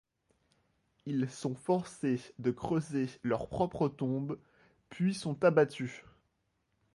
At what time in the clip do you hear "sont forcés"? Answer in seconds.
1.29-2.19